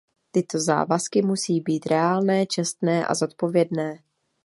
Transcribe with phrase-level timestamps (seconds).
[0.31, 3.99] Tyto závazky musí být reálné, čestné a zodpovědné.